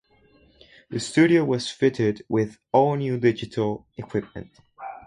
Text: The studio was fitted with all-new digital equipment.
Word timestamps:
The 0.89 0.99
studio 0.99 1.45
was 1.45 1.69
fitted 1.69 2.25
with 2.27 2.57
all-new 2.71 3.19
digital 3.19 3.85
equipment. 3.97 4.49